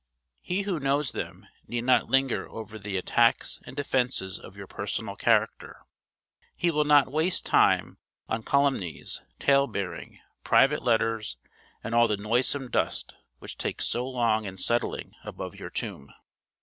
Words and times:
He 0.41 0.63
who 0.63 0.79
knows 0.79 1.11
them 1.11 1.45
need 1.67 1.83
not 1.83 2.09
linger 2.09 2.49
over 2.49 2.79
the 2.79 2.97
attacks 2.97 3.61
and 3.67 3.75
defences 3.75 4.39
of 4.39 4.57
your 4.57 4.65
personal 4.65 5.15
character; 5.15 5.85
he 6.55 6.71
will 6.71 6.85
not 6.85 7.11
waste 7.11 7.45
time 7.45 7.99
on 8.27 8.41
calumnies, 8.41 9.21
tale 9.37 9.67
bearing, 9.67 10.19
private 10.43 10.81
letters, 10.81 11.37
and 11.83 11.93
all 11.93 12.07
the 12.07 12.17
noisome 12.17 12.71
dust 12.71 13.13
which 13.37 13.59
takes 13.59 13.85
so 13.85 14.09
long 14.09 14.45
in 14.45 14.57
settling 14.57 15.11
above 15.23 15.53
your 15.53 15.69
tomb. 15.69 16.11